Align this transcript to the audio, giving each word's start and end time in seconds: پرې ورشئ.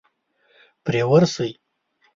پرې 0.83 1.01
ورشئ. 1.09 1.51